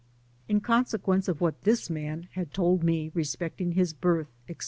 In 0.49 0.61
consequence 0.61 1.27
of 1.27 1.41
what 1.41 1.61
this 1.61 1.87
man 1.87 2.27
had 2.31 2.55
told 2.55 2.83
mc 2.83 3.11
respecting 3.13 3.73
his 3.73 3.93
birth, 3.93 4.31
&c. 4.47 4.55